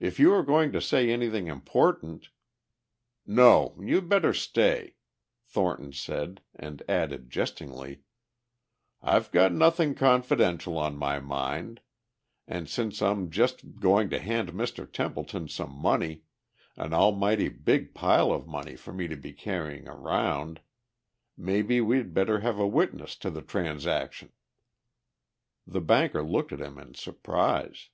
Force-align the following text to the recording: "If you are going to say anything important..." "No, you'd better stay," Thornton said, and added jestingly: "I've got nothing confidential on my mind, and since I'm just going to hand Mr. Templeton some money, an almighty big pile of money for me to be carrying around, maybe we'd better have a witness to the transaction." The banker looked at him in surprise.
"If 0.00 0.18
you 0.18 0.32
are 0.32 0.42
going 0.42 0.72
to 0.72 0.80
say 0.80 1.08
anything 1.10 1.46
important..." 1.46 2.30
"No, 3.24 3.76
you'd 3.80 4.08
better 4.08 4.34
stay," 4.34 4.96
Thornton 5.46 5.92
said, 5.92 6.40
and 6.56 6.82
added 6.88 7.30
jestingly: 7.30 8.00
"I've 9.00 9.30
got 9.30 9.52
nothing 9.52 9.94
confidential 9.94 10.76
on 10.76 10.96
my 10.96 11.20
mind, 11.20 11.82
and 12.48 12.68
since 12.68 13.00
I'm 13.00 13.30
just 13.30 13.78
going 13.78 14.10
to 14.10 14.18
hand 14.18 14.50
Mr. 14.54 14.90
Templeton 14.92 15.46
some 15.46 15.70
money, 15.70 16.22
an 16.74 16.92
almighty 16.92 17.48
big 17.48 17.94
pile 17.94 18.32
of 18.32 18.48
money 18.48 18.74
for 18.74 18.92
me 18.92 19.06
to 19.06 19.14
be 19.16 19.32
carrying 19.32 19.86
around, 19.86 20.58
maybe 21.36 21.80
we'd 21.80 22.12
better 22.12 22.40
have 22.40 22.58
a 22.58 22.66
witness 22.66 23.14
to 23.18 23.30
the 23.30 23.40
transaction." 23.40 24.32
The 25.64 25.80
banker 25.80 26.24
looked 26.24 26.50
at 26.52 26.60
him 26.60 26.76
in 26.80 26.94
surprise. 26.94 27.90